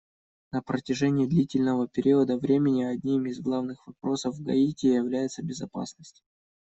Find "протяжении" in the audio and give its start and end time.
0.63-1.27